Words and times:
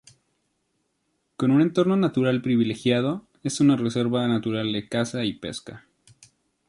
Con 1.37 1.51
un 1.51 1.61
entorno 1.61 1.95
natural 1.95 2.41
privilegiado, 2.41 3.27
es 3.43 3.59
una 3.59 3.75
reserva 3.77 4.27
natural 4.27 4.73
de 4.73 4.89
caza 4.89 5.25
y 5.25 5.33
pesca. 5.33 5.85